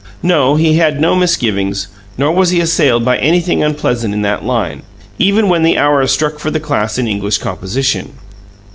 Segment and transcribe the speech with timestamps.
[0.23, 4.81] No; he had no misgivings, nor was he assailed by anything unpleasant in that line,
[5.19, 8.13] even when the hour struck for the class in English composition.